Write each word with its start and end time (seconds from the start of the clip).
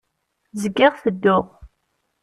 Zgiɣ 0.61 0.93
tedduɣ. 1.01 1.45